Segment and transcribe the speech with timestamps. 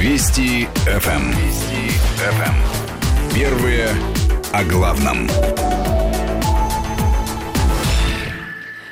[0.00, 1.10] Вести ФМ.
[1.10, 1.30] Эм.
[1.32, 2.42] Вести ФМ.
[2.42, 3.34] Эм.
[3.34, 3.88] Первые
[4.50, 5.28] о главном.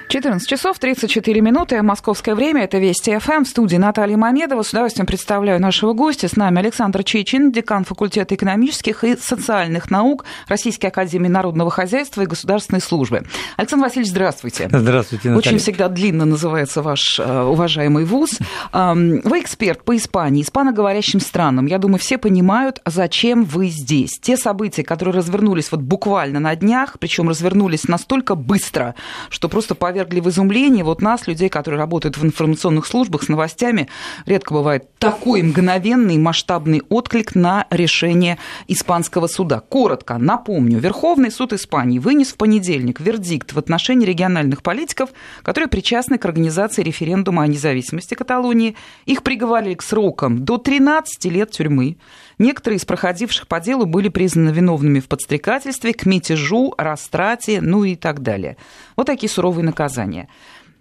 [0.09, 4.63] 14 часов 34 минуты, московское время, это Вести ФМ, в студии Наталья Мамедова.
[4.63, 6.29] С удовольствием представляю нашего гостя.
[6.29, 12.27] С нами Александр Чечин, декан факультета экономических и социальных наук Российской академии народного хозяйства и
[12.27, 13.24] государственной службы.
[13.59, 14.71] Александр Васильевич, здравствуйте.
[14.73, 15.38] Здравствуйте, Наталья.
[15.38, 18.38] Очень всегда длинно называется ваш э, уважаемый вуз.
[18.73, 21.66] Вы эксперт по Испании, испаноговорящим странам.
[21.66, 24.18] Я думаю, все понимают, зачем вы здесь.
[24.23, 28.95] Те события, которые развернулись вот буквально на днях, причем развернулись настолько быстро,
[29.29, 33.29] что просто поверь повергли в изумление вот нас, людей, которые работают в информационных службах с
[33.29, 33.88] новостями,
[34.27, 38.38] редко бывает такой мгновенный масштабный отклик на решение
[38.69, 39.61] испанского суда.
[39.61, 45.11] Коротко напомню, Верховный суд Испании вынес в понедельник вердикт в отношении региональных политиков,
[45.43, 48.77] которые причастны к организации референдума о независимости Каталонии.
[49.07, 51.96] Их приговорили к срокам до 13 лет тюрьмы.
[52.38, 57.96] Некоторые из проходивших по делу были признаны виновными в подстрекательстве, к мятежу, растрате, ну и
[57.96, 58.57] так далее.
[58.96, 60.29] Вот такие суровые наказания.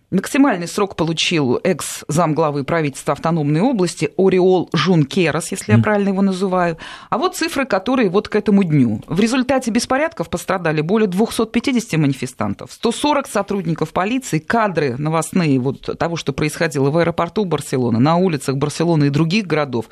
[0.09, 6.77] Максимальный срок получил экс-замглавы правительства автономной области Ореол Жункерас, если я правильно его называю.
[7.09, 9.03] А вот цифры, которые вот к этому дню.
[9.07, 16.31] В результате беспорядков пострадали более 250 манифестантов, 140 сотрудников полиции, кадры новостные вот того, что
[16.31, 19.89] происходило в аэропорту Барселоны, на улицах Барселоны и других городов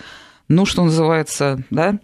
[0.48, 2.00] ну, что называется, да.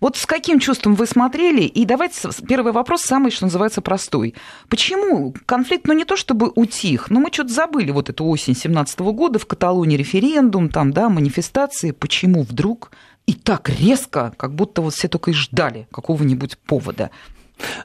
[0.00, 1.62] Вот с каким чувством вы смотрели?
[1.62, 4.34] И давайте первый вопрос самый, что называется, простой.
[4.68, 9.00] Почему конфликт, ну не то чтобы утих, но мы что-то забыли вот эту осень 17
[9.00, 11.90] года, в Каталонии референдум, там, да, манифестации.
[11.90, 12.92] Почему вдруг
[13.26, 17.10] и так резко, как будто вот все только и ждали какого-нибудь повода?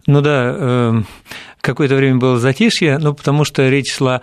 [0.05, 1.07] Ну да, эм,
[1.61, 4.21] какое-то время было затишье, ну потому что речь шла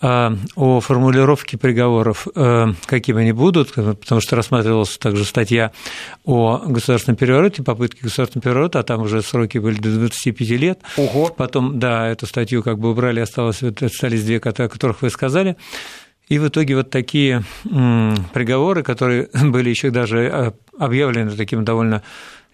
[0.00, 5.72] о формулировке приговоров, э, какими они будут, потому что рассматривалась также статья
[6.24, 10.80] о государственном перевороте, попытке государственного переворота, а там уже сроки были до 25 лет.
[10.96, 11.28] Ого.
[11.28, 15.56] Потом, да, эту статью как бы убрали, осталось, остались две, о которых вы сказали.
[16.28, 22.02] И в итоге вот такие приговоры, которые были еще даже э, объявлены таким довольно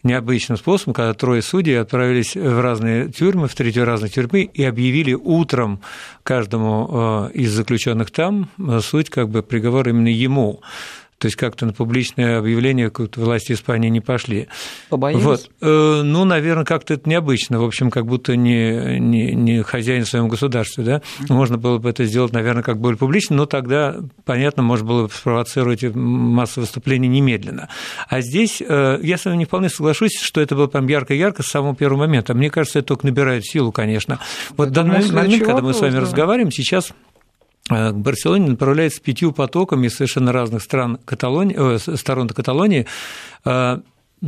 [0.07, 5.15] необычным способом, когда трое судей отправились в разные тюрьмы, в третью разные тюрьмы, и объявили
[5.15, 5.81] утром
[6.23, 10.61] каждому э, из заключенных там э, суть как бы приговор именно ему.
[11.19, 14.49] То есть как-то на публичное объявление власти Испании не пошли.
[14.91, 15.23] Побоялись?
[15.23, 15.51] Вот.
[15.63, 17.59] Э, ну, наверное, как-то это необычно.
[17.59, 20.85] В общем, как будто не, не, не хозяин в своем государстве.
[20.85, 21.03] Да?
[21.31, 25.13] Можно было бы это сделать, наверное, как более публично, но тогда, понятно, можно было бы
[25.13, 27.71] спровоцировать массовое выступление немедленно.
[28.09, 31.47] А здесь э, я с вами не вполне соглашусь, что это было прям ярко-ярко с
[31.47, 32.35] самого первого момента.
[32.35, 34.21] Мне кажется, это только набирает силу, конечно.
[34.57, 36.93] Вот в данный момент, когда мы с вами разговариваем, сейчас
[37.69, 42.87] к Барселоне направляется пятью потоками из совершенно разных стран Каталонии, э, сторон Каталонии.
[43.45, 43.81] Э,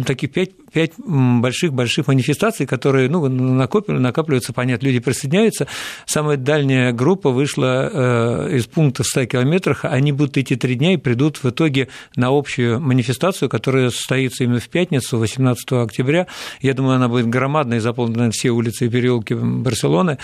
[0.04, 5.66] таких пять, пять больших-больших манифестаций, которые ну, накапливаются, понятно, люди присоединяются.
[6.04, 10.93] Самая дальняя группа вышла э, из пункта в 100 километрах, они будут идти три дня
[10.93, 16.27] и придут в итоге на общую манифестацию, которая состоится именно в пятницу, 18 октября.
[16.60, 20.19] Я думаю, она будет громадной, заполнена все улицы и переулки Барселоны.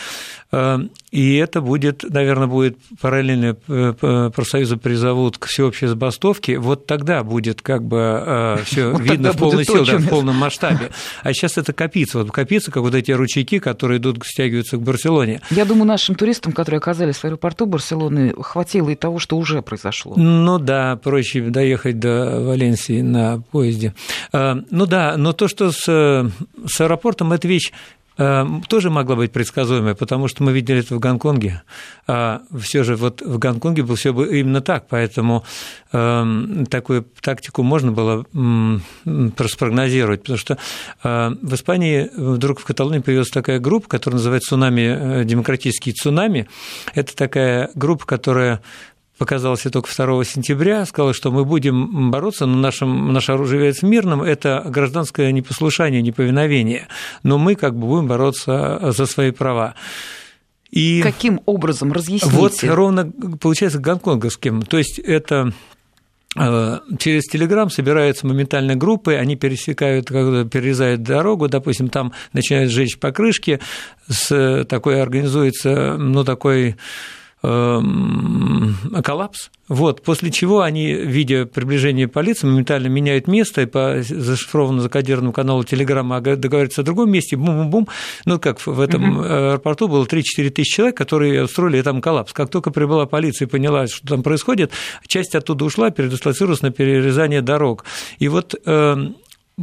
[0.52, 0.78] Э,
[1.10, 6.58] и это будет, наверное, будет параллельно э, профсоюзы призовут к всеобщей забастовке.
[6.58, 10.90] Вот тогда будет как бы все видно в полной силе, да, в полном масштабе.
[11.22, 12.18] А сейчас это копится.
[12.18, 15.40] Вот копится, как вот эти ручейки, которые идут, стягиваются к Барселоне.
[15.50, 20.14] Я думаю, нашим туристам, которые оказались в аэропорту Барселоны, хватило и того, что уже произошло.
[20.16, 23.94] Ну да, проще доехать до Валенсии на поезде.
[24.32, 27.72] А, ну да, но то, что с, с аэропортом, это вещь
[28.16, 31.62] тоже могла быть предсказуемой, потому что мы видели это в Гонконге.
[32.06, 35.44] А все же вот в Гонконге было все именно так, поэтому
[35.92, 38.24] эм, такую тактику можно было
[39.48, 40.58] спрогнозировать, потому что
[41.02, 46.48] э, в Испании вдруг в Каталонии появилась такая группа, которая называется «Цунами», э, демократические цунами.
[46.94, 48.60] Это такая группа, которая
[49.18, 54.22] показалось только 2 сентября, сказала, что мы будем бороться, но нашим, наше оружие является мирным,
[54.22, 56.88] это гражданское непослушание, неповиновение,
[57.22, 59.74] но мы как бы будем бороться за свои права.
[60.74, 61.92] И Каким образом?
[61.92, 62.34] Разъясните.
[62.34, 63.08] Вот ровно
[63.40, 64.62] получается гонконговским.
[64.62, 65.52] То есть это
[66.36, 73.60] э, через Телеграм собираются моментально группы, они пересекают, перерезают дорогу, допустим, там начинают сжечь покрышки,
[74.08, 76.74] с такой организуется, ну, такой
[79.02, 79.50] коллапс.
[79.66, 85.64] Вот, после чего они, видя приближение полиции, моментально меняют место и по зашифрованному закодированному каналу
[85.64, 87.88] Телеграма договариваются о другом месте, бум-бум-бум.
[88.26, 92.34] Ну, как в этом аэропорту было 3-4 тысячи человек, которые устроили там коллапс.
[92.34, 94.72] Как только прибыла полиция и поняла, что там происходит,
[95.06, 97.86] часть оттуда ушла, передислоцировалась на перерезание дорог.
[98.18, 99.16] И вот эм,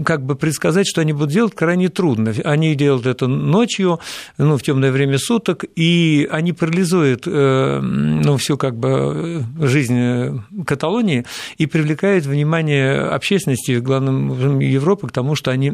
[0.06, 2.34] как бы предсказать, что они будут делать, крайне трудно.
[2.44, 4.00] Они делают это ночью,
[4.38, 11.26] ну, в темное время суток, и они парализуют э, ну, всю как бы жизнь Каталонии
[11.58, 15.74] и привлекают внимание общественности, главным Европы, к тому, что они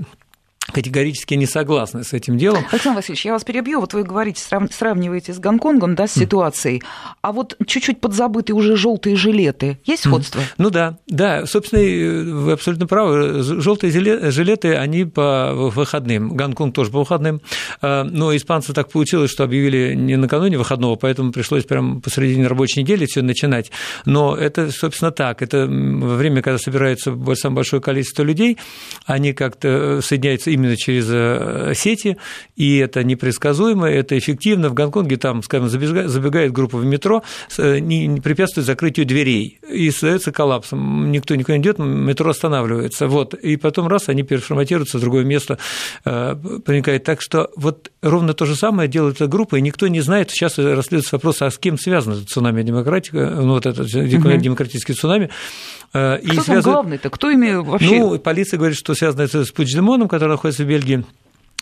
[0.77, 2.63] категорически не согласны с этим делом.
[2.71, 3.79] Александр Васильевич, я вас перебью.
[3.79, 6.83] Вот вы говорите, сравниваете с Гонконгом, да, с ситуацией.
[7.24, 9.79] А вот чуть-чуть подзабытые уже желтые жилеты.
[9.85, 10.39] Есть сходство?
[10.59, 11.47] Ну да, да.
[11.47, 13.41] Собственно, вы абсолютно правы.
[13.41, 16.38] Желтые жилеты, они по выходным.
[16.38, 17.41] Гонконг тоже по выходным.
[17.81, 22.81] А, но испанцы так получилось, что объявили не накануне выходного, поэтому пришлось прямо посредине рабочей
[22.81, 23.71] недели все начинать.
[24.06, 25.41] Но это, собственно, так.
[25.41, 28.59] Это время, когда собирается самое большое количество людей,
[29.07, 32.18] они как-то соединяются именно через э, сети,
[32.56, 34.69] и это непредсказуемо, это эффективно.
[34.69, 37.24] В Гонконге там, скажем, забегает группа в метро,
[37.58, 41.12] э, не препятствует закрытию дверей, и становится коллапсом.
[41.12, 43.08] Никто никуда не идет, метро останавливается.
[43.08, 43.34] Вот.
[43.34, 45.58] И потом раз, они переформатируются в другое место,
[46.06, 46.36] э,
[46.66, 47.04] проникает.
[47.04, 50.58] Так что вот ровно то же самое делает эта группа, и никто не знает, сейчас
[50.58, 55.30] расследуется вопрос, а с кем связано цунами демократика, ну, вот этот демократический цунами.
[55.94, 56.63] И Кто связан...
[56.63, 57.10] там главный-то?
[57.10, 58.00] Кто ими вообще?
[58.00, 61.04] Ну, полиция говорит, что связано это с Пучдемоном, который находится в Бельгии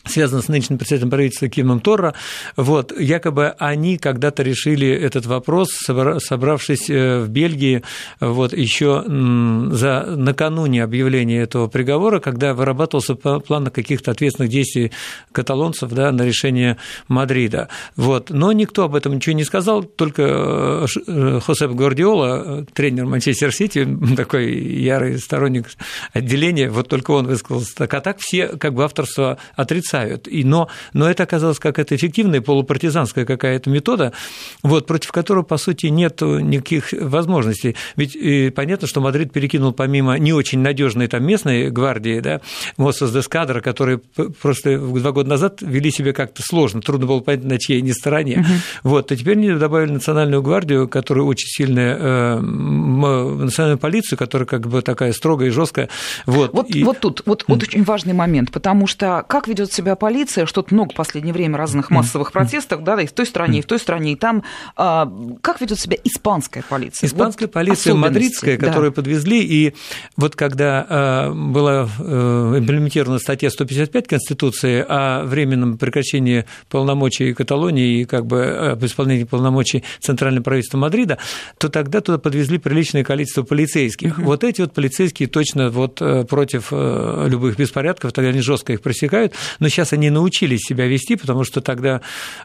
[0.05, 2.13] связано с нынешним председателем правительства Кимом Торро.
[2.55, 7.83] Вот, якобы они когда-то решили этот вопрос, собравшись э, в Бельгии
[8.19, 14.91] вот, еще за, накануне объявления этого приговора, когда вырабатывался план каких-то ответственных действий
[15.31, 16.77] каталонцев да, на решение
[17.07, 17.69] Мадрида.
[17.95, 18.29] Вот.
[18.29, 23.87] Но никто об этом ничего не сказал, только э, э, Хосеп Гвардиола, тренер Манчестер Сити,
[24.15, 25.67] такой ярый сторонник
[26.13, 30.27] отделения, вот только он высказался так, а так все как бы авторство отрицают отрицают.
[30.27, 34.13] И, но, но это оказалось какая-то эффективная полупартизанская какая-то метода,
[34.63, 37.75] вот, против которой, по сути, нет никаких возможностей.
[37.95, 42.41] Ведь и понятно, что Мадрид перекинул помимо не очень надежной там местной гвардии, да,
[42.77, 43.99] Моссос де Скадра, которые
[44.41, 48.39] просто два года назад вели себя как-то сложно, трудно было понять, на чьей они стороне.
[48.39, 48.89] Угу.
[48.89, 54.67] Вот, а теперь они добавили национальную гвардию, которая очень сильная, э, национальную полицию, которая как
[54.67, 55.89] бы такая строгая и жесткая.
[56.25, 56.83] Вот, вот, и...
[56.83, 60.73] вот тут вот, вот очень важный момент, потому что как ведет себя себя полиция, что-то
[60.73, 63.79] много в последнее время разных массовых протестов, да, и в той стране, и в той
[63.79, 64.43] стране, и там.
[64.75, 65.11] А,
[65.41, 67.07] как ведет себя испанская полиция?
[67.07, 68.67] Испанская вот полиция мадридская, да.
[68.67, 69.75] которую подвезли, и
[70.17, 78.05] вот когда а, была э, имплементирована статья 155 Конституции о временном прекращении полномочий Каталонии и
[78.05, 81.19] как бы об исполнении полномочий Центрального правительства Мадрида,
[81.59, 84.17] то тогда туда подвезли приличное количество полицейских.
[84.17, 88.81] Вот эти вот полицейские точно вот э, против э, любых беспорядков, тогда они жестко их
[88.81, 92.01] пресекают, но сейчас они научились себя вести, потому что тогда,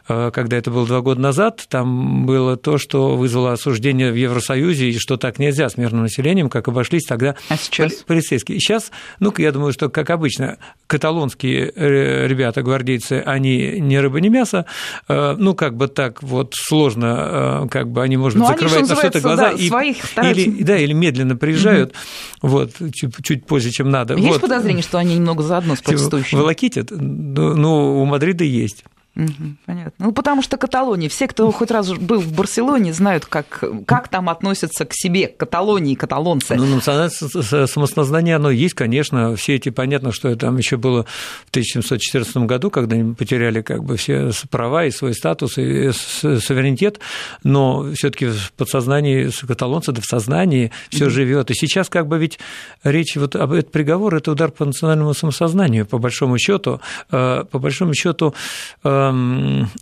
[0.07, 4.89] э, когда это было два года назад, там было то, что вызвало осуждение в Евросоюзе,
[4.89, 7.93] и что так нельзя с мирным населением, как обошлись тогда а сейчас?
[8.05, 8.59] полицейские.
[8.59, 10.57] сейчас, ну, я думаю, что, как обычно,
[10.87, 14.65] каталонские э, ребята, гвардейцы, они не рыба, не мясо,
[15.07, 18.95] э, ну, как бы так вот сложно, как бы они, может быть, ну, закрывают на
[18.95, 19.67] что-то глаза да, и,
[20.33, 21.93] или, да, или медленно приезжают,
[22.41, 22.49] угу.
[22.49, 24.15] вот, чуть, чуть позже, чем надо.
[24.15, 24.41] Есть вот.
[24.41, 26.39] подозрение, что они немного заодно с типа, протестующими?
[26.39, 26.91] Волокитят?
[27.21, 28.83] Ну, у Мадрида есть.
[29.15, 30.05] Угу, понятно.
[30.05, 34.29] Ну, потому что Каталония, все, кто хоть раз был в Барселоне, знают, как, как там
[34.29, 36.55] относятся к себе, к Каталонии, каталонцы.
[36.55, 37.09] Ну, национальное
[37.67, 39.35] самосознание, оно есть, конечно.
[39.35, 41.05] Все эти, понятно, что там еще было
[41.45, 46.99] в 1714 году, когда они потеряли как бы все права и свой статус, и суверенитет,
[47.43, 51.51] но все таки в подсознании каталонца, да в сознании все живет.
[51.51, 52.39] И сейчас как бы ведь
[52.83, 56.79] речь вот об этом приговор– это удар по национальному самосознанию, по большому счету.
[57.11, 58.33] Э, по большому счету
[58.83, 59.00] э,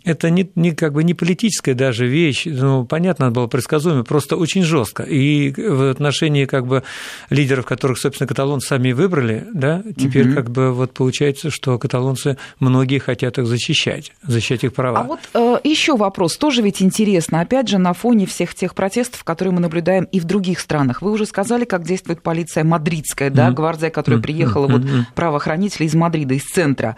[0.04, 4.62] это не, не, как бы не политическая даже вещь, ну, понятно, было предсказуемо, просто очень
[4.62, 5.02] жестко.
[5.02, 6.82] И в отношении как бы
[7.28, 10.36] лидеров, которых, собственно, каталонцы сами выбрали, да, теперь угу.
[10.36, 15.00] как бы вот получается, что каталонцы многие хотят их защищать, защищать их права.
[15.00, 19.24] А вот э, еще вопрос, тоже ведь интересно, опять же, на фоне всех тех протестов,
[19.24, 21.02] которые мы наблюдаем и в других странах.
[21.02, 24.82] Вы уже сказали, как действует полиция мадридская, да, гвардия, которая приехала, вот
[25.14, 26.96] правоохранители из Мадрида, из центра.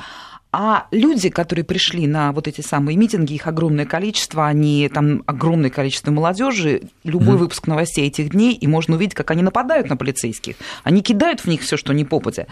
[0.55, 5.71] А люди, которые пришли на вот эти самые митинги, их огромное количество, они там огромное
[5.71, 7.39] количество молодежи, любой mm-hmm.
[7.39, 10.57] выпуск новостей этих дней, и можно увидеть, как они нападают на полицейских.
[10.85, 12.47] Они кидают в них все, что не попадя.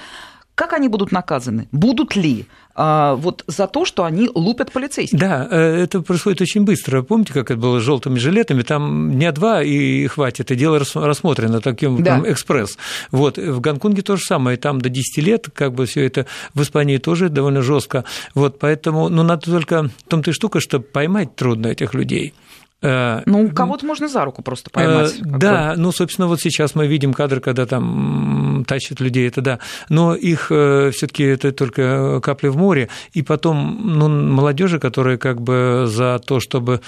[0.61, 1.69] Как они будут наказаны?
[1.73, 2.45] Будут ли?
[2.75, 5.19] А, вот за то, что они лупят полицейских.
[5.19, 7.00] Да, э, это происходит очень быстро.
[7.00, 8.61] Помните, как это было с желтыми жилетами?
[8.61, 12.17] Там дня два и хватит, и дело рассмотрено таким да.
[12.17, 12.76] там, экспресс.
[13.11, 16.61] Вот, в Гонконге то же самое, там до 10 лет, как бы все это в
[16.61, 18.05] Испании тоже довольно жестко.
[18.35, 22.35] Вот, поэтому, ну, надо только в том-то и штука, что поймать трудно этих людей.
[22.82, 25.18] Э, ну, кого-то можно за руку просто поймать.
[25.18, 29.58] Э, да, ну, собственно, вот сейчас мы видим кадры, когда там тащат людей, это да.
[29.88, 32.88] Но их э, все таки это только капли в море.
[33.12, 36.80] И потом, ну, молодежи, которая как бы за то, чтобы,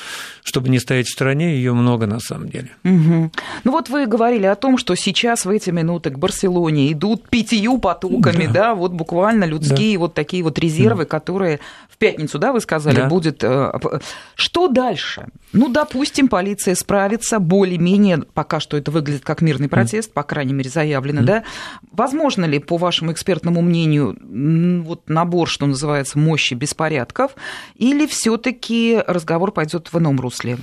[0.42, 2.70] чтобы не стоять в стороне, ее много на самом деле.
[2.84, 3.30] Угу.
[3.64, 7.76] Ну, вот вы говорили о том, что сейчас в эти минуты к Барселоне идут пятью
[7.78, 10.00] потоками, да, да вот буквально людские да.
[10.00, 11.08] вот такие вот резервы, да.
[11.08, 13.08] которые в пятницу, да, вы сказали, да.
[13.08, 13.44] будет...
[14.36, 15.26] Что дальше?
[15.52, 20.12] Ну, допустим, полиция справится более-менее, пока что это выглядит как мирный протест, mm.
[20.12, 21.24] по крайней мере, заявлено, mm.
[21.24, 21.44] да?
[21.90, 24.16] Возможно ли, по вашему экспертному мнению,
[24.84, 27.32] вот набор, что называется, мощи беспорядков,
[27.74, 30.58] или все таки разговор пойдет в ином русле?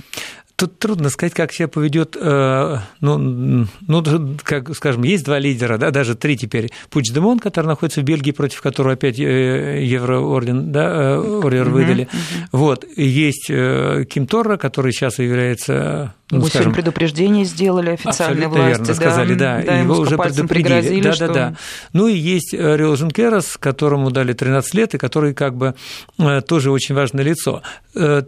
[0.60, 5.90] Тут трудно сказать, как себя поведет, э, ну, ну, как, скажем, есть два лидера, да,
[5.90, 6.70] даже три теперь.
[6.90, 12.04] Пуч Демон, который находится в Бельгии, против которого опять э, Евроорден, да, э, ордер выдали.
[12.04, 12.46] Uh-huh.
[12.52, 12.84] Вот.
[12.94, 18.80] Есть Ким Торра, который сейчас является ну, Ему скажем, предупреждение сделали официальные абсолютно власти.
[18.80, 21.00] Верно, сказали, да, да его уже предупредили.
[21.02, 21.26] Да, что...
[21.26, 21.56] да, да.
[21.92, 25.74] Ну и есть Рио Жункерас, которому дали 13 лет, и который как бы
[26.46, 27.62] тоже очень важное лицо.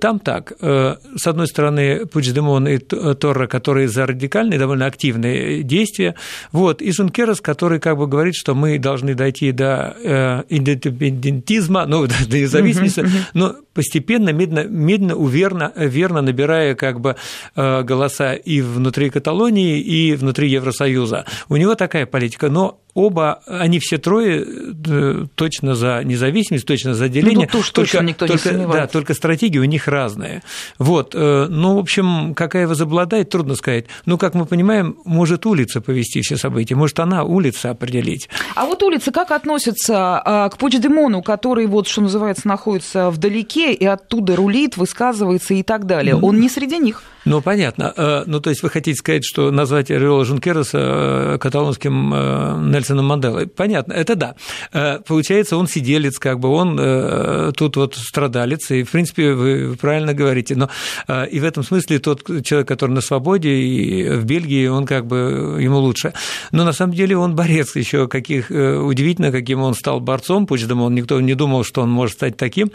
[0.00, 6.16] Там так, с одной стороны, Пучдемон и Торра, которые за радикальные, довольно активные действия,
[6.50, 12.38] вот, и Жункерас, который как бы говорит, что мы должны дойти до индепендентизма, ну, до
[12.38, 13.04] независимости,
[13.34, 17.14] но постепенно, медленно, медленно уверенно, верно набирая как бы
[17.92, 21.26] голоса и внутри Каталонии, и внутри Евросоюза.
[21.48, 27.08] У него такая политика, но оба, они все трое э, точно за независимость, точно за
[27.08, 27.48] деление.
[27.52, 30.42] Ну, тут только, точно никто только, не Да, только стратегии у них разные.
[30.78, 31.14] Вот.
[31.14, 33.86] Э, ну, в общем, какая возобладает, трудно сказать.
[34.04, 38.28] Ну, как мы понимаем, может улица повести все события, может она улица определить.
[38.54, 43.86] А вот улица как относится а, к Почдемону, который, вот, что называется, находится вдалеке и
[43.86, 46.14] оттуда рулит, высказывается и так далее?
[46.16, 47.02] Он не среди них.
[47.24, 47.92] Ну, понятно.
[47.96, 52.12] Э, ну, то есть вы хотите сказать, что назвать Риола Жункереса каталонским
[52.82, 53.46] Нельсоном Манделой.
[53.46, 54.34] Понятно, это да.
[54.72, 59.76] Э, получается, он сиделец, как бы он э, тут вот страдалец, и, в принципе, вы
[59.80, 60.68] правильно говорите, но
[61.06, 65.06] э, и в этом смысле тот человек, который на свободе и в Бельгии, он как
[65.06, 66.12] бы ему лучше.
[66.50, 71.20] Но на самом деле он борец еще, каких удивительно, каким он стал борцом, он никто
[71.20, 72.72] не думал, что он может стать таким.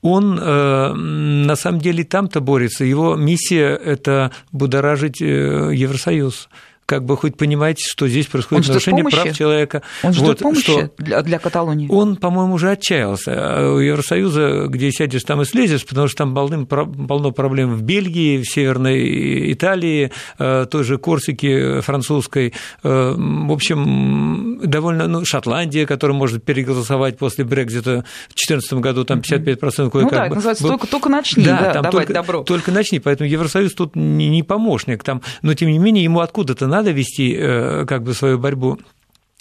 [0.00, 6.48] Он на самом деле там-то борется, его миссия– это будоражить Евросоюз
[6.86, 9.22] как бы хоть понимаете, что здесь происходит он нарушение помощи?
[9.22, 9.82] прав человека.
[10.02, 11.88] Он ждет вот, помощи что для, для Каталонии?
[11.90, 13.72] Он, по-моему, уже отчаялся.
[13.72, 18.42] У Евросоюза, где сядешь, там и слезешь, потому что там полным, полно проблем в Бельгии,
[18.42, 22.52] в Северной Италии, э, той же Корсике французской.
[22.82, 29.20] Э, в общем, довольно, ну, Шотландия, которая может переголосовать после Брекзита в 2014 году, там
[29.20, 30.02] 55% кое-как.
[30.02, 32.42] Ну да, это называется только, только начни, да, да там давать только, добро.
[32.42, 36.66] Только начни, поэтому Евросоюз тут не, не помощник, там, но тем не менее ему откуда-то
[36.72, 38.78] надо вести э, как бы свою борьбу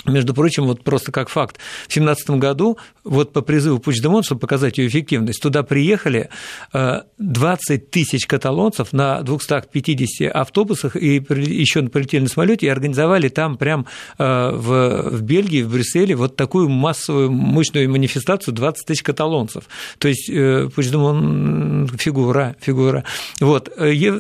[0.06, 4.78] между прочим, вот просто как факт, в 2017 году, вот по призыву Пучдемон, чтобы показать
[4.78, 6.30] ее эффективность, туда приехали
[6.74, 13.58] 20 э, тысяч каталонцев на 250 автобусах и еще прилетели на самолете и организовали там
[13.58, 13.86] прям
[14.18, 19.66] э, в, в Бельгии, в Брюсселе вот такую массовую мощную манифестацию 20 тысяч каталонцев.
[20.00, 23.04] То есть э, Пучдемон фигура, фигура.
[23.40, 23.72] Вот.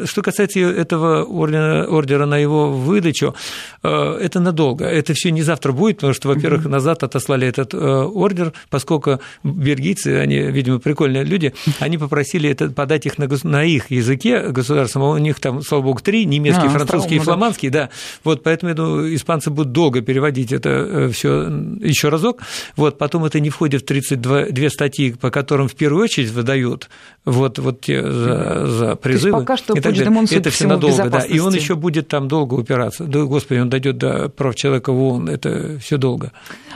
[0.05, 3.35] Что касается этого ордера, ордера на его выдачу,
[3.81, 8.53] это надолго, это все не завтра будет, потому что, во-первых, назад отослали этот э, ордер,
[8.69, 14.49] поскольку бельгийцы, они, видимо, прикольные люди, они попросили это подать их на, на их языке
[14.49, 17.89] государственном, а у них там, слава богу, три, немецкий, а, французский и фламандский, да.
[18.23, 21.43] Вот, поэтому, я думаю, испанцы будут долго переводить это э, все
[21.81, 22.41] еще разок.
[22.75, 26.89] Вот, потом это не входит в 32 две статьи, по которым в первую очередь выдают
[27.25, 29.39] вот, вот те за, за призывы.
[29.39, 31.19] пока что это все надолго, да.
[31.19, 33.03] И он еще будет там долго упираться.
[33.05, 35.29] Да, господи, он дойдет до прав человека в ООН.
[35.29, 36.31] Это все долго.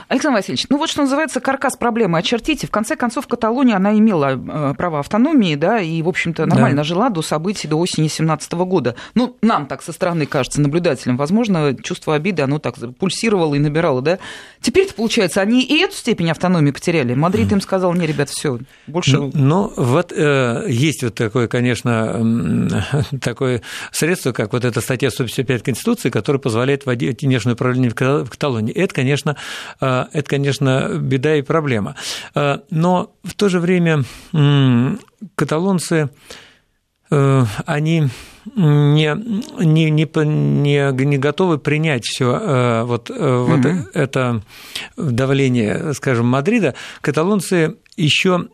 [0.08, 2.66] Александр Васильевич, ну вот что называется каркас проблемы очертите.
[2.66, 6.84] В конце концов, Каталония, она имела э, право автономии, да, и, в общем-то, нормально да.
[6.84, 8.94] жила до событий, до осени 2017 года.
[9.14, 14.02] Ну, нам так со стороны кажется, наблюдателям, возможно, чувство обиды, оно так пульсировало и набирало,
[14.02, 14.18] да.
[14.60, 17.14] Теперь-то, получается, они и эту степень автономии потеряли.
[17.14, 19.16] Мадрид им сказал, не, ребят, все, больше...
[19.16, 22.84] Ну, ну вот э, есть вот такое, конечно,
[23.20, 28.72] такое средство, как вот эта статья 155 Конституции, которое позволяет вводить внешнее управление в Каталонии
[28.76, 29.36] это, конечно,
[29.80, 31.96] это, конечно, беда и проблема.
[32.70, 34.04] Но в то же время
[35.34, 36.10] каталонцы,
[37.08, 38.08] они
[38.54, 39.14] не,
[39.64, 43.44] не, не, не, не готовы принять все вот, угу.
[43.44, 44.42] вот это
[44.96, 48.48] давление, скажем, Мадрида, каталонцы еще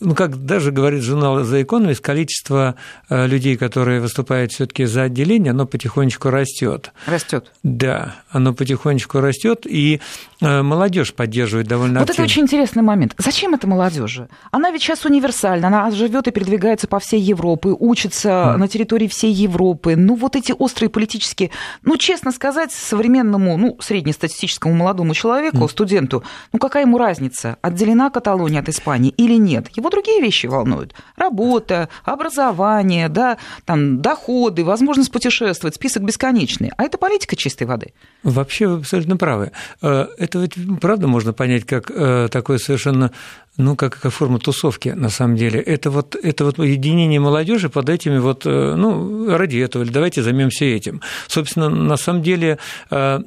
[0.00, 2.74] ну, как даже говорит журнал The Economist, количество
[3.08, 6.92] э, людей, которые выступают все-таки за отделение, оно потихонечку растет.
[7.06, 7.52] Растет.
[7.62, 10.00] Да, оно потихонечку растет, и
[10.40, 12.24] э, молодежь поддерживает довольно Вот активно.
[12.24, 13.14] это очень интересный момент.
[13.18, 14.28] Зачем это молодежи?
[14.50, 18.56] Она ведь сейчас универсальна, она живет и передвигается по всей Европе, учится mm.
[18.56, 19.96] на территории всей Европы.
[19.96, 21.50] Ну, вот эти острые политические,
[21.82, 25.68] ну, честно сказать, современному, ну, среднестатистическому молодому человеку, mm.
[25.70, 26.22] студенту,
[26.52, 29.68] ну, какая ему разница, отделена Каталония от Испании или нет?
[29.74, 30.94] Его другие вещи волнуют.
[31.16, 36.70] Работа, образование, да, там, доходы, возможность путешествовать, список бесконечный.
[36.76, 37.92] А это политика чистой воды.
[38.22, 39.52] Вообще вы абсолютно правы.
[39.82, 43.12] Э, это ведь правда можно понять как э, такое совершенно
[43.58, 45.58] ну, как, как форма тусовки, на самом деле.
[45.60, 50.22] Это вот, это вот единение молодежи под этими вот, э, ну, ради этого, или давайте
[50.22, 51.00] займемся этим.
[51.26, 52.58] Собственно, на самом деле,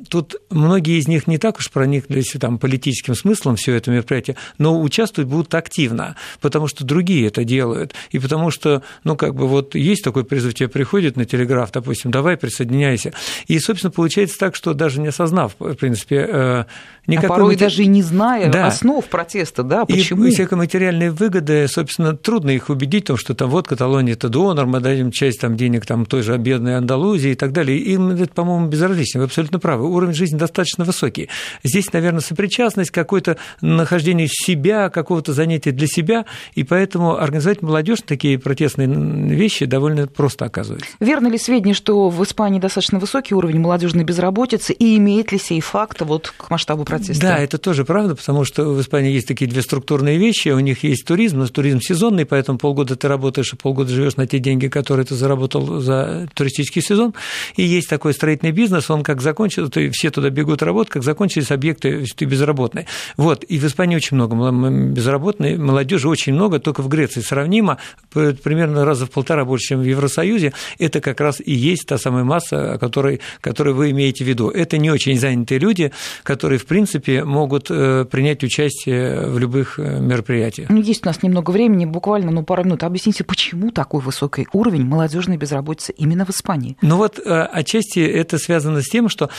[0.09, 4.79] тут многие из них не так уж прониклись там, политическим смыслом все это мероприятие, но
[4.79, 6.15] участвовать будут активно,
[6.49, 10.55] потому что другие это делают, и потому что, ну, как бы вот есть такой призыв,
[10.55, 13.13] тебе приходит на телеграф, допустим, давай присоединяйся.
[13.47, 16.63] И, собственно, получается так, что даже не осознав, в принципе, э,
[17.05, 17.27] никакой...
[17.27, 17.63] А порой матери...
[17.63, 18.65] даже и не зная да.
[18.65, 20.25] основ протеста, да, почему?
[20.25, 24.29] И всякие материальные выгоды, собственно, трудно их убедить в том, что там вот Каталония– это
[24.29, 27.77] донор, мы дадим часть там, денег там, той же бедной Андалузии и так далее.
[27.77, 29.87] Им это, по-моему, безразлично, вы абсолютно правы.
[29.87, 31.29] Уровень жизни достаточно высокий.
[31.63, 38.37] Здесь, наверное, сопричастность, какое-то нахождение себя, какого-то занятия для себя, и поэтому организовать молодежь такие
[38.39, 40.89] протестные вещи довольно просто оказывается.
[40.99, 45.61] Верно ли сведения, что в Испании достаточно высокий уровень молодежной безработицы, и имеет ли сей
[45.61, 47.21] факт вот к масштабу протеста?
[47.21, 50.83] Да, это тоже правда, потому что в Испании есть такие две структурные вещи, у них
[50.83, 54.67] есть туризм, но туризм сезонный, поэтому полгода ты работаешь, и полгода живешь на те деньги,
[54.67, 57.13] которые ты заработал за туристический сезон,
[57.55, 61.51] и есть такой строительный бизнес, он как закончил, то все туда бегут работать, как закончились
[61.51, 62.85] объекты, ты безработный.
[63.17, 67.77] Вот, и в Испании очень много безработной, молодежи очень много, только в Греции сравнимо,
[68.11, 72.23] примерно раза в полтора больше, чем в Евросоюзе, это как раз и есть та самая
[72.23, 74.49] масса, о которой, которой вы имеете в виду.
[74.49, 75.91] Это не очень занятые люди,
[76.23, 80.65] которые, в принципе, могут э, принять участие в любых э, мероприятия.
[80.69, 82.83] Ну, есть у нас немного времени, буквально ну, пару минут.
[82.83, 86.77] Объясните, почему такой высокий уровень молодежной безработицы именно в Испании?
[86.81, 89.29] Ну вот э, отчасти это связано с тем, что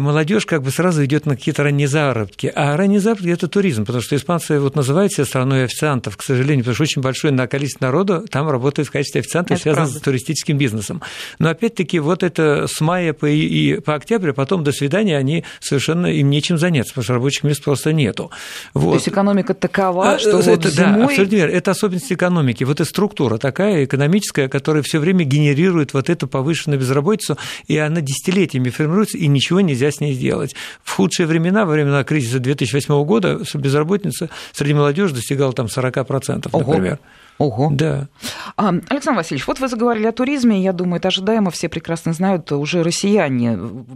[0.00, 2.52] молодежь как бы сразу идет на какие-то ранние заработки.
[2.54, 6.64] А ранние заработки– это туризм, потому что испанцы вот называют себя страной официантов, к сожалению,
[6.64, 11.02] потому что очень большое количество народа там работает в качестве официантов, связано с туристическим бизнесом.
[11.38, 15.44] Но опять-таки вот это с мая по, и по октябрь, а потом до свидания, они
[15.60, 18.30] совершенно им нечем заняться, потому что рабочих мест просто нету.
[18.74, 18.90] Вот.
[18.90, 20.98] То есть экономика такова, а, что это, вот зимой...
[20.98, 21.52] Да, абсолютно верно.
[21.52, 22.64] Это особенность экономики.
[22.64, 28.00] Вот эта структура такая экономическая, которая все время генерирует вот эту повышенную безработицу, и она
[28.00, 30.54] десятилетиями формируется, и ничего нельзя с ней сделать.
[30.82, 36.98] В худшие времена, во времена кризиса 2008 года, безработица среди молодежи достигала там 40%, например.
[37.38, 37.68] Ого.
[37.70, 38.08] Да.
[38.56, 42.50] А, Александр Васильевич, вот вы заговорили о туризме, я думаю, это ожидаемо, все прекрасно знают,
[42.52, 43.86] уже россияне в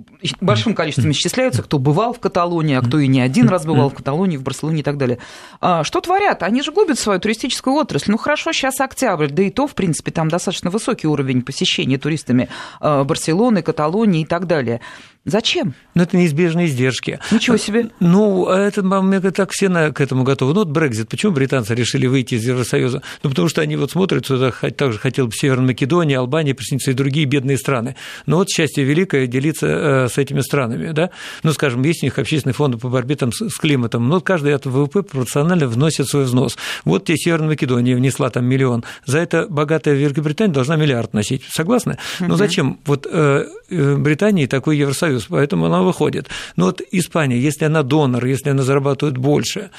[0.42, 3.94] большом количестве исчисляются, кто бывал в Каталонии, а кто и не один раз бывал в
[3.94, 5.18] Каталонии, в Барселоне и так далее.
[5.60, 6.42] А, что творят?
[6.42, 8.10] Они же губят свою туристическую отрасль.
[8.10, 12.50] Ну хорошо, сейчас октябрь, да и то, в принципе, там достаточно высокий уровень посещения туристами
[12.80, 14.82] а, Барселоны, Каталонии и так далее.
[15.26, 15.74] Зачем?
[15.94, 17.18] Ну, это неизбежные издержки.
[17.30, 17.90] Ничего себе.
[18.00, 20.54] Ну, а это, мне так все к этому готовы.
[20.54, 21.09] Ну, вот Брекзит.
[21.09, 23.02] Почему британцы решили выйти из Евросоюза?
[23.22, 26.94] Ну, потому что они вот смотрят сюда, также хотел бы Северная Македония, Албания присоединиться и
[26.94, 27.96] другие бедные страны.
[28.24, 31.11] Но вот счастье великое делиться э, с этими странами, да?
[31.42, 34.64] Ну, скажем, есть у них общественные фонды по борьбе там, с климатом, но каждый от
[34.64, 36.56] ВВП пропорционально вносит свой взнос.
[36.85, 41.42] Вот тебе Северная Македония внесла там миллион, за это богатая Великобритания должна миллиард носить.
[41.50, 41.98] Согласны?
[42.20, 42.78] Ну, зачем?
[42.87, 46.28] Вот э, э, Британии такой Евросоюз, поэтому она выходит.
[46.56, 49.70] Но вот Испания, если она донор, если она зарабатывает больше,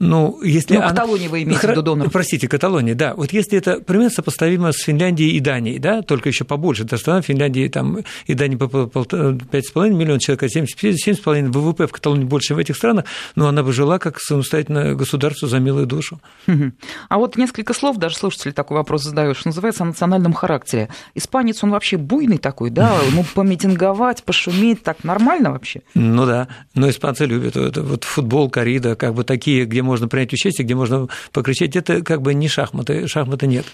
[0.00, 0.90] ну, если ну, она...
[0.90, 2.10] Каталония вы имеете в виду донор.
[2.10, 3.14] Простите, Каталония, да.
[3.14, 7.20] Вот если это примерно сопоставимо с Финляндией и Данией, да, только еще побольше, то страна
[7.20, 12.58] Финляндии там, и Дании по 5,5 миллиона человек, а 7,5 ВВП в Каталонии больше в
[12.58, 16.20] этих странах, но она бы жила как самостоятельное государство за милую душу.
[17.08, 20.90] А вот несколько слов, даже слушатели такой вопрос задают, что называется, о национальном характере.
[21.14, 25.82] Испанец, он вообще буйный такой, да, ему помитинговать, пошуметь, так нормально вообще?
[25.94, 30.32] Ну да, но испанцы любят это, вот футбол, корида, как бы такие, где можно принять
[30.32, 31.74] участие, где можно покричать.
[31.76, 33.66] Это как бы не шахматы, шахматы нет.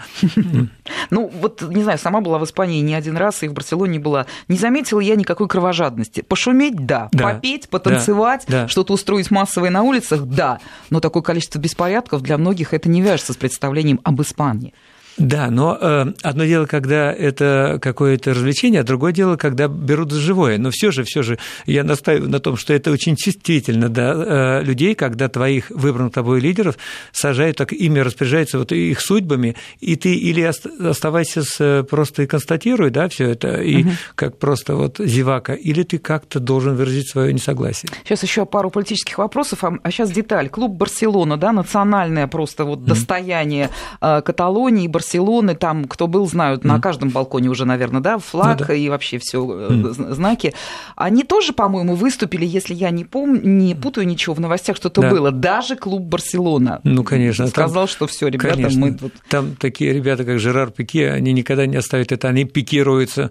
[1.10, 4.26] Ну, вот, не знаю, сама была в Испании не один раз, и в Барселоне была.
[4.48, 6.22] Не заметила я никакой кровожадности.
[6.22, 7.10] Пошуметь– да.
[7.12, 10.60] Попеть, потанцевать, что-то устроить массовое на улицах– да.
[10.90, 14.72] Но такое количество беспорядков для многих это не вяжется с представлением об Испании.
[15.16, 20.20] Да, но э, одно дело, когда это какое-то развлечение, а другое дело, когда берут за
[20.20, 20.58] живое.
[20.58, 24.64] Но все же, все же, я настаиваю на том, что это очень чувствительно да, э,
[24.64, 26.76] людей, когда твоих выбранных тобой лидеров
[27.12, 32.90] сажают, так ими распоряжаются вот их судьбами, и ты или оставайся с, просто и констатируй,
[32.90, 33.90] да, все это, и угу.
[34.16, 37.90] как просто вот зевака, или ты как-то должен выразить свое несогласие.
[38.04, 40.48] Сейчас еще пару политических вопросов, а, а сейчас деталь.
[40.48, 44.22] Клуб Барселона, да, национальное просто вот достояние угу.
[44.22, 48.66] Каталонии, Барселоны Барселоны, там, кто был, знают, на каждом балконе уже, наверное, да, флаг ну,
[48.68, 48.74] да.
[48.74, 50.12] и вообще все mm.
[50.14, 50.54] знаки.
[50.96, 55.10] Они тоже, по-моему, выступили, если я не помню, не путаю ничего, в новостях что-то да.
[55.10, 55.30] было.
[55.30, 56.80] Даже клуб Барселона.
[56.84, 57.46] Ну, конечно.
[57.46, 59.12] Сказал, там, что все, ребята, конечно, мы тут...
[59.28, 63.30] Там такие ребята, как Жерар Пике, они никогда не оставят это, они пикируются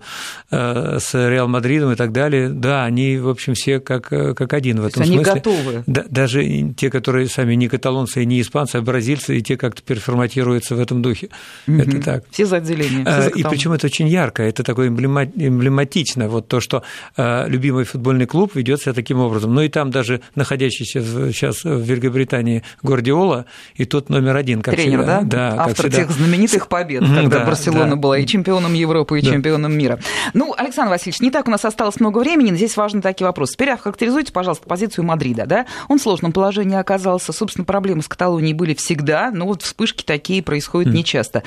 [0.52, 2.50] э, с Реал Мадридом и так далее.
[2.50, 5.32] Да, они, в общем, все как, э, как один в этом они смысле.
[5.32, 5.84] Они готовы.
[5.88, 9.82] Да, даже те, которые сами не каталонцы и не испанцы, а бразильцы, и те как-то
[9.82, 11.30] переформатируются в этом духе.
[11.68, 11.78] Угу.
[11.78, 12.24] Это так.
[12.32, 13.06] Все за отделение.
[13.06, 16.84] Все за и причем это очень ярко, это такое эмблематично, вот то, что
[17.18, 19.54] э, любимый футбольный клуб ведет себя таким образом.
[19.54, 23.46] Ну и там даже находящийся сейчас в Великобритании Гвардиола,
[23.76, 25.22] и тот номер один, как Тренер, всегда.
[25.22, 25.52] да?
[25.56, 27.96] да Автор тех знаменитых побед, когда да, Барселона да.
[27.96, 29.32] была и чемпионом Европы, и да.
[29.32, 30.00] чемпионом мира.
[30.34, 33.54] Ну, Александр Васильевич, не так у нас осталось много времени, но здесь важны такие вопросы.
[33.54, 35.46] Теперь охарактеризуйте, пожалуйста, позицию Мадрида.
[35.46, 35.66] Да?
[35.88, 37.32] Он в сложном положении оказался.
[37.32, 40.96] Собственно, проблемы с Каталонией были всегда, но вот вспышки такие происходят mm.
[40.96, 41.44] нечасто.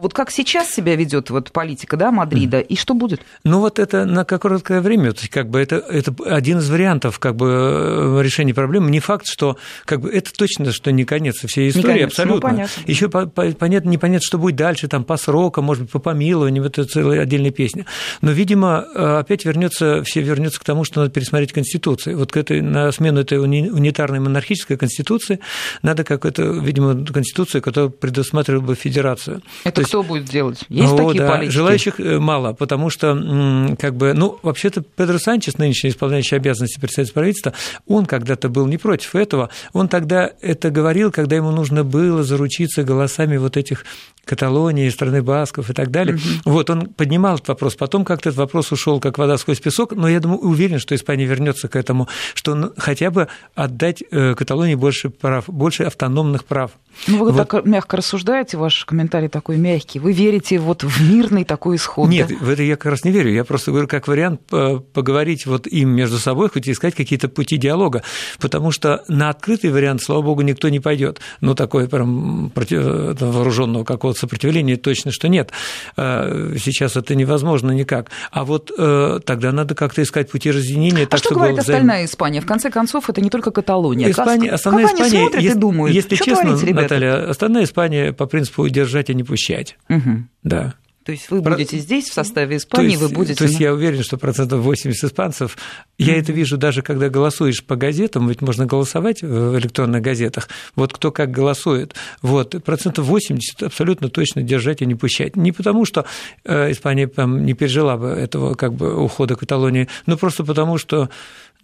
[0.00, 3.20] Вот как сейчас себя ведет вот политика да, Мадрида, и что будет?
[3.44, 7.18] Ну вот это на короткое время, то есть как бы это, это один из вариантов
[7.18, 8.90] как бы э, решения проблемы.
[8.90, 12.50] Не факт, что как бы это точно, что не конец всей истории, не конец, абсолютно.
[12.52, 12.66] Ну.
[12.86, 16.64] Еще по, по, понятно, непонятно, что будет дальше, там по срокам, может быть, по помилованию,
[16.64, 17.84] это целая отдельная песня.
[18.22, 22.16] Но, видимо, э, опять вернется, все вернется к тому, что надо пересмотреть Конституцию.
[22.16, 25.40] Вот к этой, на смену этой унитарной монархической Конституции
[25.82, 29.42] надо какую-то, видимо, Конституцию, которая предусматривала бы федерацию.
[29.64, 30.60] Это кто будет делать?
[30.68, 31.30] Есть О, такие да.
[31.30, 31.52] политики?
[31.52, 37.14] Желающих э, мало, потому что, как бы, ну, вообще-то Педро Санчес, нынешний исполняющий обязанности председателя
[37.14, 37.52] правительства,
[37.86, 39.50] он когда-то был не против этого.
[39.72, 43.84] Он тогда это говорил, когда ему нужно было заручиться голосами вот этих
[44.24, 46.16] Каталонии, страны Басков и так далее.
[46.16, 46.52] Угу.
[46.52, 47.74] Вот, он поднимал этот вопрос.
[47.74, 51.24] Потом как-то этот вопрос ушел как вода сквозь песок, но я думаю, уверен, что Испания
[51.24, 56.72] вернется к этому, что хотя бы отдать э, Каталонии больше прав, больше автономных прав.
[57.06, 57.48] Ну, вы вот.
[57.48, 59.98] так мягко рассуждаете, ваш комментарий такой мягкий.
[59.98, 62.08] Вы верите вот в мирный такой исход?
[62.08, 62.34] Нет, да?
[62.40, 63.32] в это я как раз не верю.
[63.32, 67.56] Я просто говорю, как вариант поговорить вот им между собой, хоть и искать какие-то пути
[67.56, 68.02] диалога,
[68.38, 71.20] потому что на открытый вариант, слава богу, никто не пойдет.
[71.40, 72.80] Ну, такой прям против...
[73.20, 75.50] вооруженного какого-то сопротивления точно, что нет.
[75.96, 78.10] А, сейчас это невозможно никак.
[78.30, 81.04] А вот э, тогда надо как-то искать пути разъединения.
[81.04, 81.76] А так, что говорит взаим...
[81.76, 82.40] остальная Испания?
[82.40, 84.10] В конце концов, это не только Каталония.
[84.10, 86.82] Испания, основная Испания, они смотрят если, и думают, если что честно, ребята?
[86.82, 89.76] Наталья, остальная Испания по принципу держать и не пущать.
[89.88, 90.24] Угу.
[90.42, 90.74] Да.
[91.10, 91.82] То есть вы будете Про...
[91.82, 93.34] здесь, в составе Испании, то есть, вы будете...
[93.34, 95.58] То есть я уверен, что процентов 80 испанцев...
[95.98, 100.92] Я это вижу даже, когда голосуешь по газетам, ведь можно голосовать в электронных газетах, вот
[100.92, 105.34] кто как голосует, вот, процентов 80 абсолютно точно держать и не пущать.
[105.34, 106.04] Не потому, что
[106.44, 111.10] э, Испания там, не пережила бы этого как бы ухода Каталонии, но просто потому, что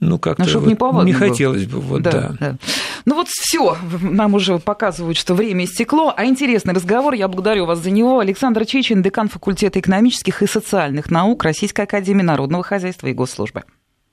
[0.00, 1.80] ну, как-то ну, вот не, не хотелось бы.
[1.80, 2.37] Вот, да, да.
[2.38, 2.56] Да.
[3.04, 6.12] Ну вот все, нам уже показывают, что время истекло.
[6.16, 8.18] А интересный разговор, я благодарю вас за него.
[8.18, 13.64] Александр Чечин, декан факультета экономических и социальных наук Российской академии народного хозяйства и госслужбы.